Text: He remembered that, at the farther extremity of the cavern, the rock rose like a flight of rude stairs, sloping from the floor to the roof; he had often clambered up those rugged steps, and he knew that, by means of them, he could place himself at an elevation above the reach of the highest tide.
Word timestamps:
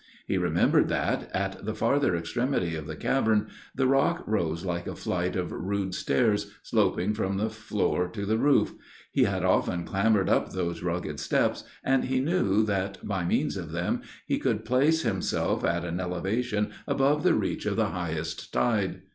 He 0.25 0.35
remembered 0.39 0.89
that, 0.89 1.29
at 1.31 1.63
the 1.63 1.75
farther 1.75 2.15
extremity 2.15 2.75
of 2.75 2.87
the 2.87 2.95
cavern, 2.95 3.49
the 3.75 3.85
rock 3.85 4.23
rose 4.25 4.65
like 4.65 4.87
a 4.87 4.95
flight 4.95 5.35
of 5.35 5.51
rude 5.51 5.93
stairs, 5.93 6.51
sloping 6.63 7.13
from 7.13 7.37
the 7.37 7.51
floor 7.51 8.07
to 8.07 8.25
the 8.25 8.39
roof; 8.39 8.73
he 9.11 9.25
had 9.25 9.43
often 9.45 9.83
clambered 9.83 10.27
up 10.27 10.53
those 10.53 10.81
rugged 10.81 11.19
steps, 11.19 11.63
and 11.83 12.05
he 12.05 12.19
knew 12.19 12.63
that, 12.65 13.05
by 13.07 13.23
means 13.23 13.55
of 13.57 13.73
them, 13.73 14.01
he 14.25 14.39
could 14.39 14.65
place 14.65 15.03
himself 15.03 15.63
at 15.63 15.85
an 15.85 15.99
elevation 15.99 16.71
above 16.87 17.21
the 17.21 17.35
reach 17.35 17.67
of 17.67 17.75
the 17.75 17.89
highest 17.89 18.51
tide. 18.51 19.03